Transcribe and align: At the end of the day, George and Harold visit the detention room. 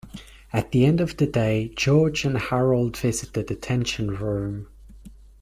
At 0.51 0.71
the 0.71 0.83
end 0.85 0.99
of 0.99 1.17
the 1.17 1.27
day, 1.27 1.71
George 1.75 2.25
and 2.25 2.35
Harold 2.35 2.97
visit 2.97 3.33
the 3.33 3.43
detention 3.43 4.09
room. 4.09 4.65